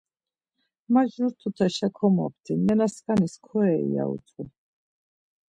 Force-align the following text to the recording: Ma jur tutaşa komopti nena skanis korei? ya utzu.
Ma 0.91 1.01
jur 1.13 1.31
tutaşa 1.39 1.87
komopti 1.97 2.53
nena 2.65 2.87
skanis 2.95 3.35
korei? 3.45 3.93
ya 3.95 4.03
utzu. 4.13 4.43